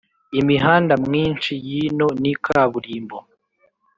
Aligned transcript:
imihanda 0.39 0.93
mwinshi 1.05 1.53
yino 1.67 2.07
ni 2.21 2.33
kaburimbo 2.43 3.17